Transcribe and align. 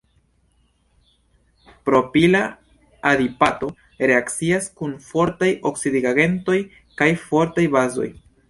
Propila 1.89 2.41
adipato 3.11 3.69
reakcias 4.13 4.71
kun 4.81 4.97
fortaj 5.13 5.53
oksidigagentoj 5.73 6.59
kaj 7.03 7.11
fortaj 7.29 7.69
bazoj. 7.79 8.11